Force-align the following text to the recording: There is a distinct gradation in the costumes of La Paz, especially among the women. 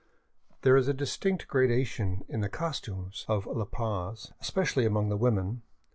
There 0.63 0.75
is 0.77 0.87
a 0.87 0.95
distinct 0.95 1.47
gradation 1.47 2.25
in 2.27 2.41
the 2.41 2.49
costumes 2.49 3.23
of 3.27 3.45
La 3.45 3.65
Paz, 3.65 4.33
especially 4.41 4.87
among 4.87 5.09
the 5.09 5.15
women. 5.15 5.61